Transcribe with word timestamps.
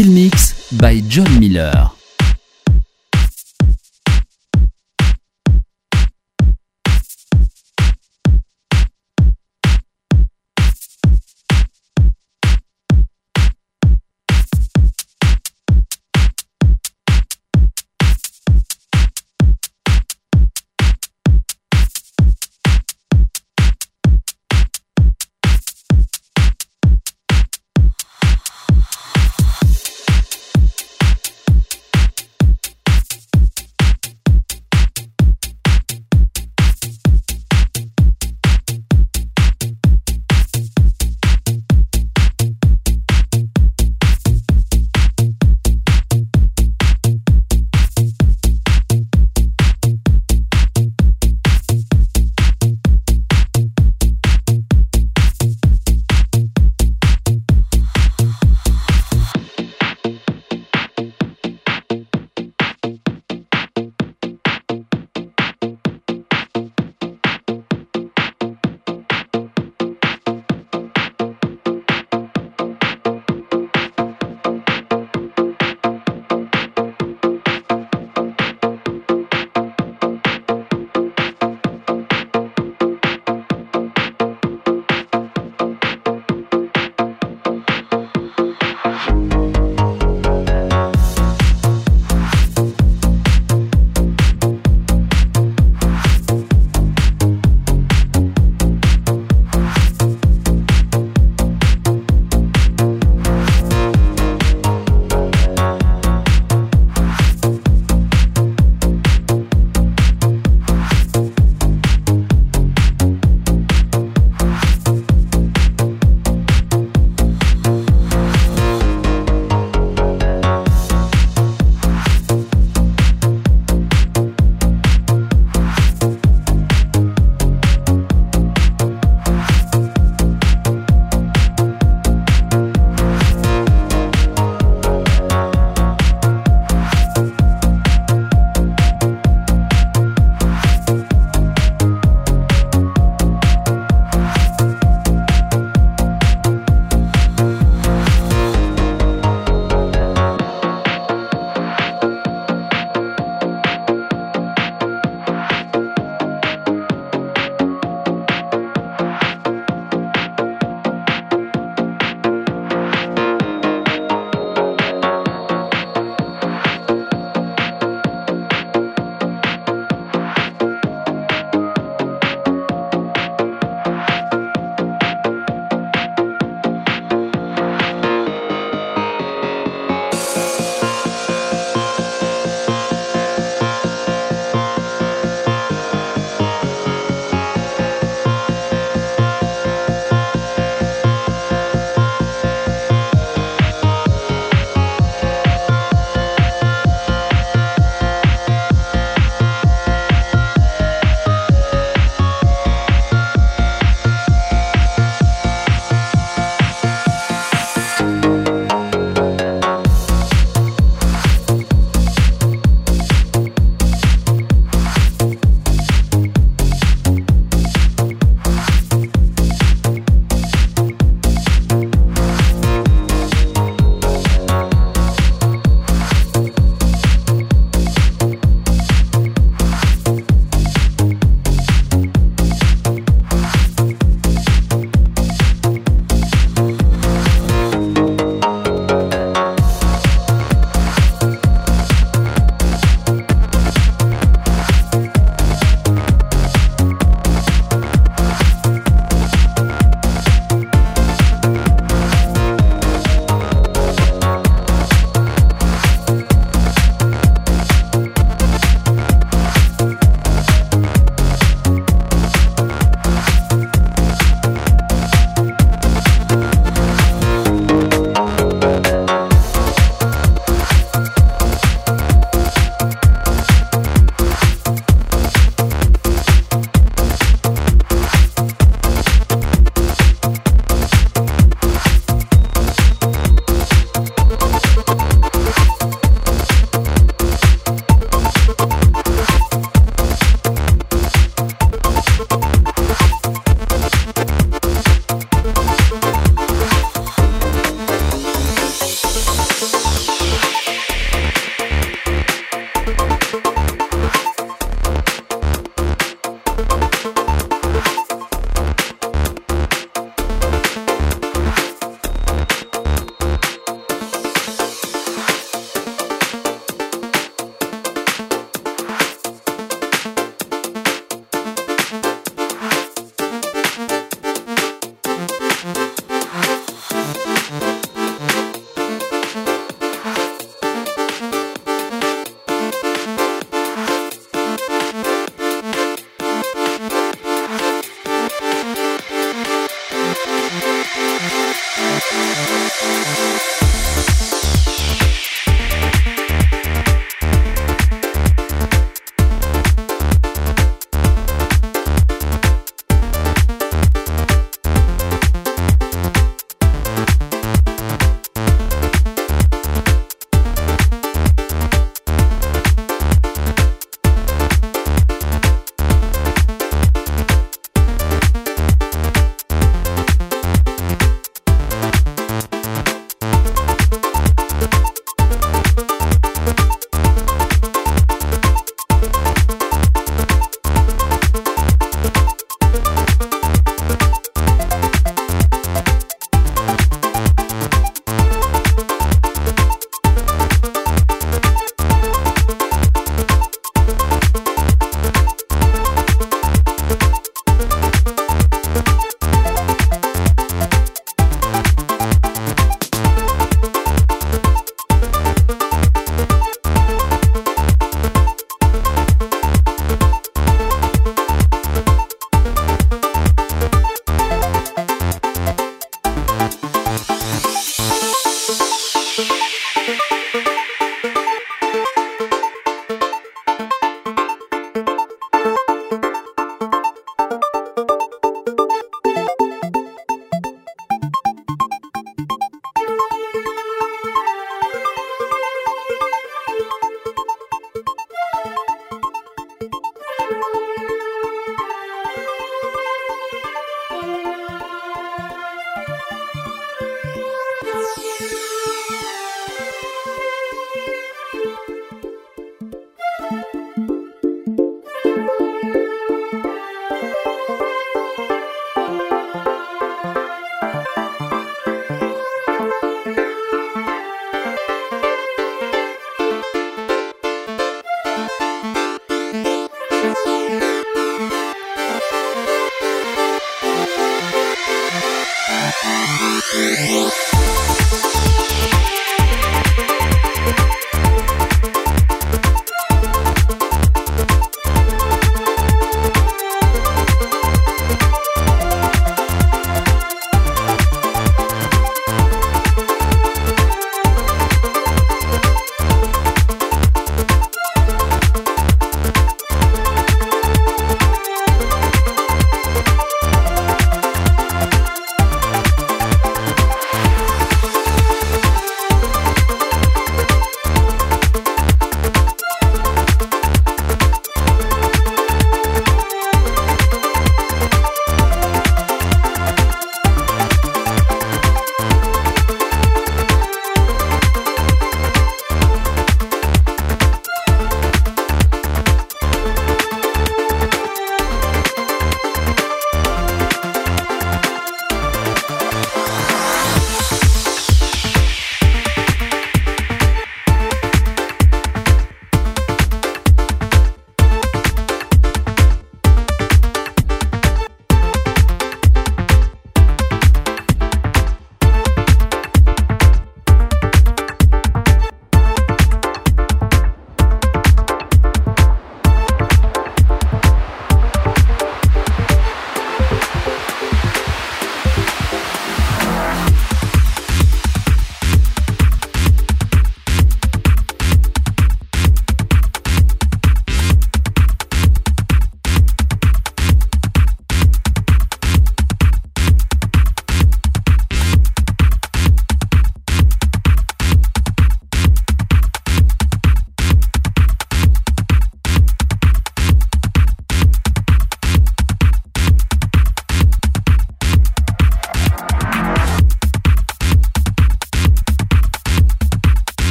Skill 0.00 0.14
Mix 0.14 0.72
by 0.72 1.00
John 1.04 1.28
Miller. 1.38 1.99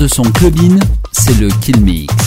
De 0.00 0.08
son 0.08 0.22
clubin, 0.22 0.78
c'est 1.12 1.38
le 1.38 1.48
Kill 1.60 1.78
Mix. 1.82 2.19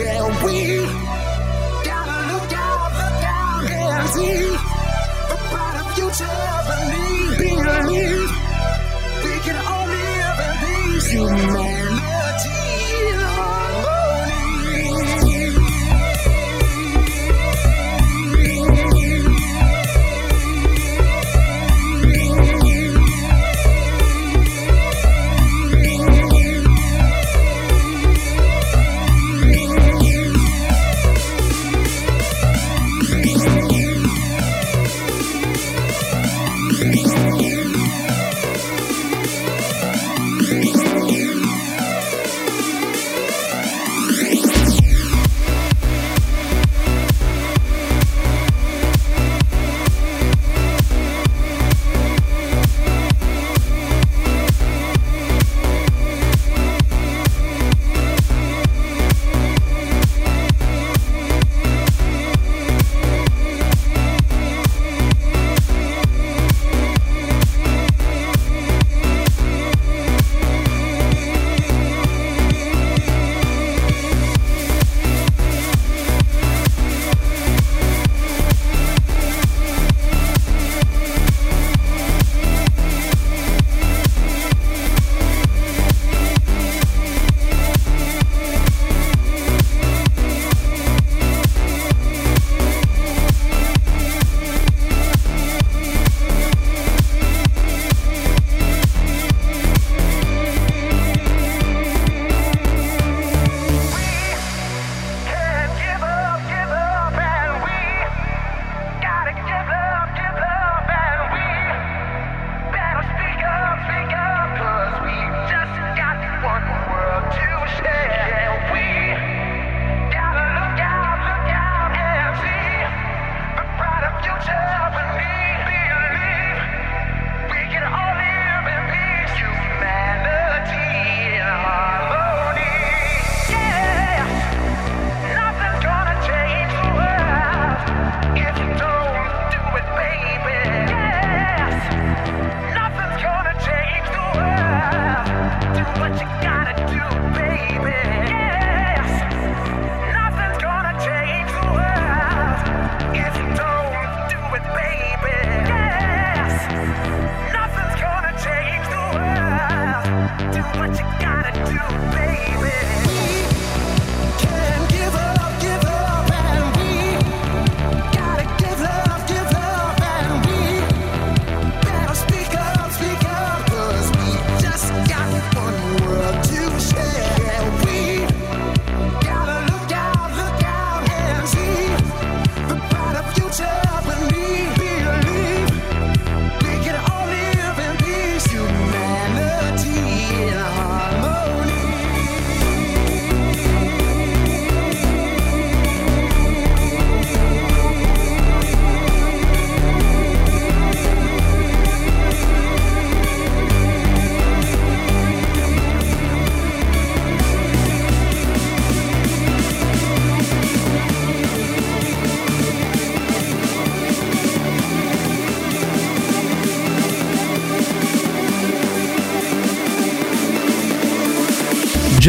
Yeah, 0.00 0.44
we? 0.46 1.29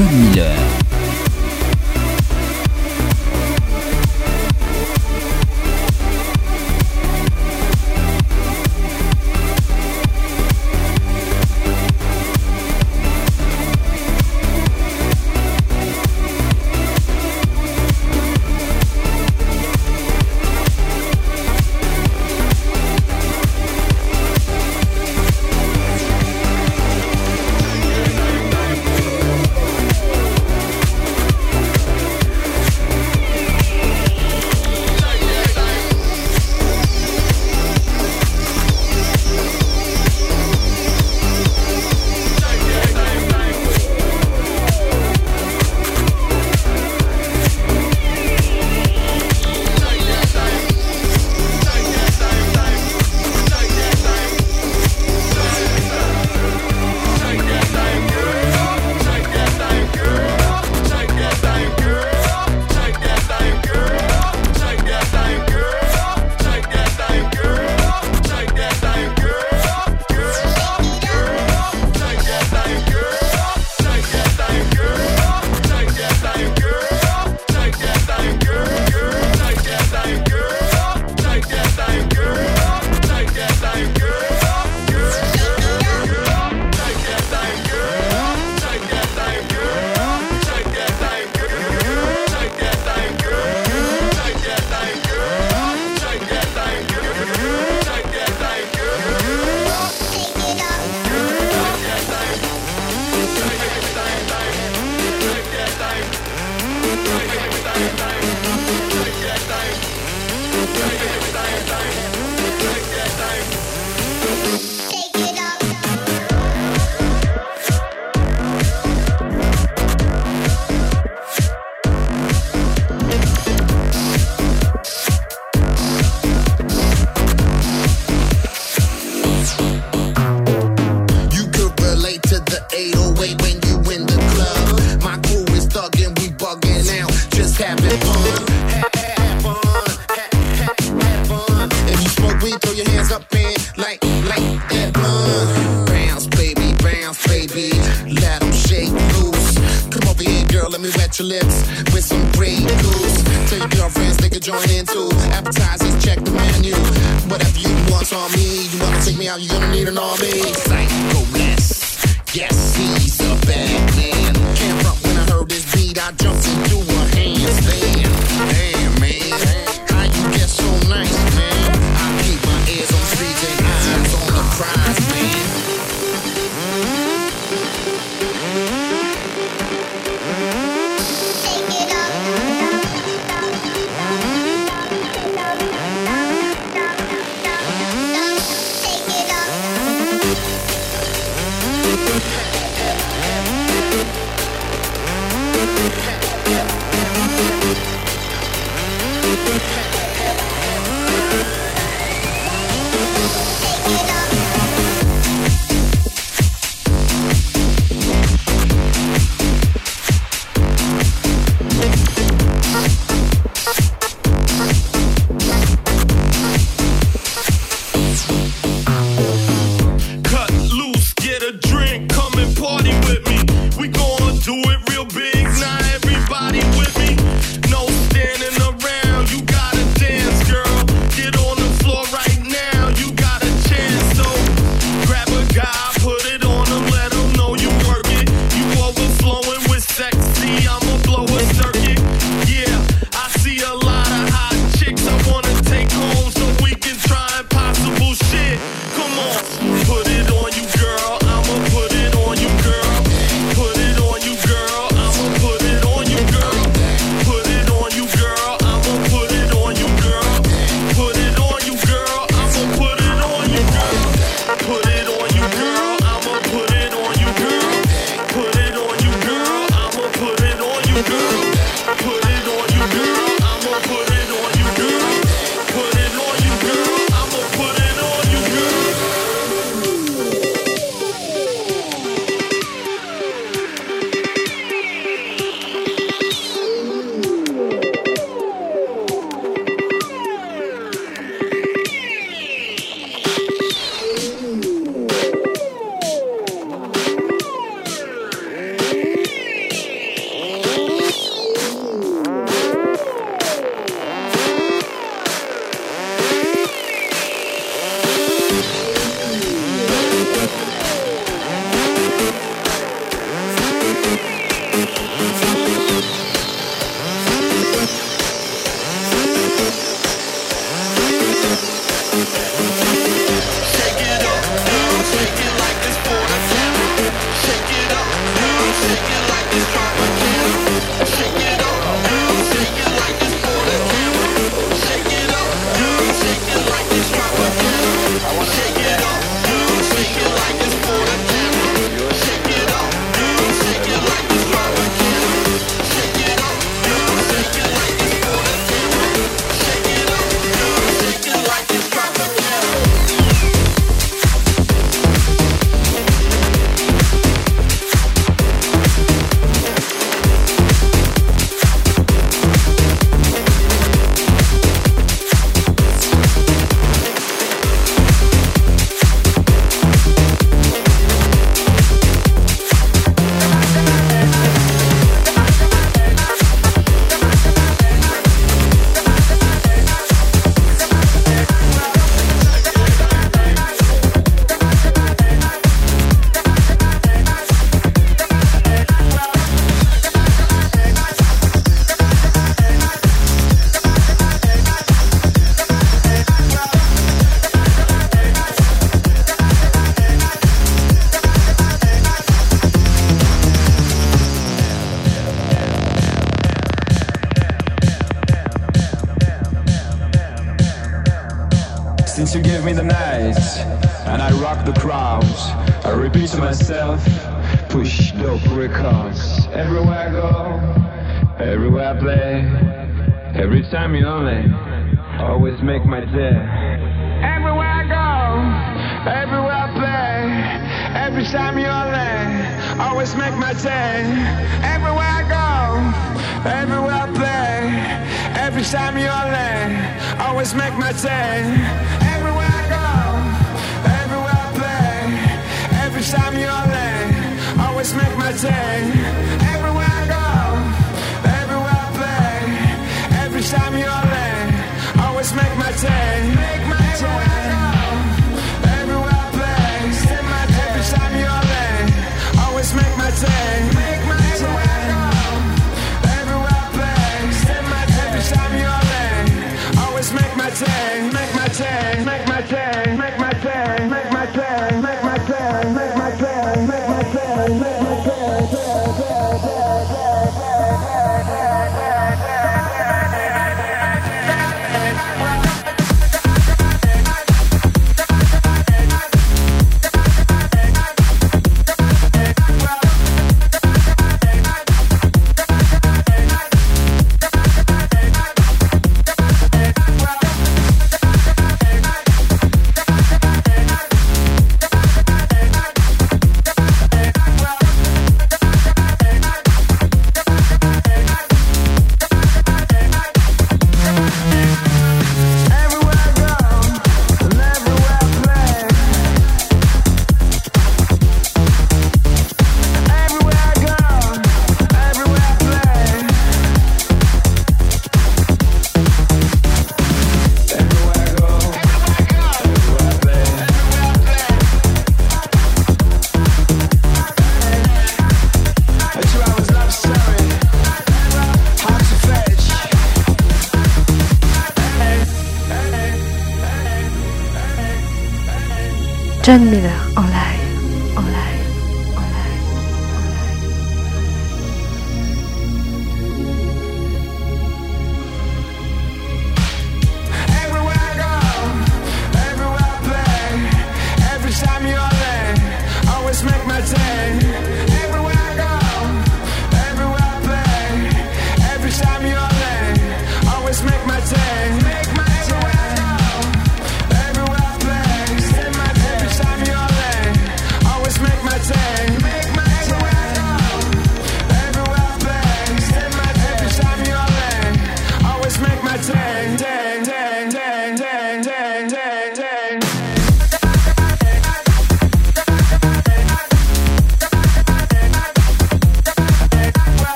John 0.00 0.18
Miller. 0.18 0.59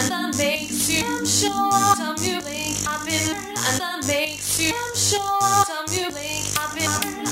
and 0.00 0.10
that 0.10 0.38
makes 0.38 0.88
you 0.90 1.04
I'm 1.04 1.26
sure 1.26 1.96
some 1.96 2.16
you 2.24 2.40
think 2.40 2.88
I've 2.88 3.04
been. 3.04 3.36
And 3.36 3.80
that 3.80 4.04
makes 4.06 4.60
you 4.60 4.72
I'm 4.74 4.94
sure 4.96 5.64
some 5.66 5.86
you 5.96 6.10
think 6.10 6.58
I've 6.58 6.74
been. 6.74 7.29